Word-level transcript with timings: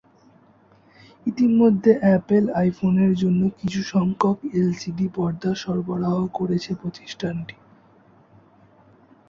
ইতিমধ্যে 1.25 1.91
অ্যাপল 2.01 2.43
আইফোনের 2.55 3.11
জন্য 3.13 3.41
কিছুসংখ্যক 3.59 4.37
এলসিডি 4.53 5.07
পর্দা 5.15 5.51
সরবরাহ 5.55 6.17
করেছে 6.37 6.71
প্রতিষ্ঠানটি। 6.75 7.55